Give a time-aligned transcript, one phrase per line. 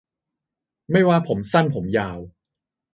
[0.91, 2.19] ไม่ว่าผมสั้นผมยาว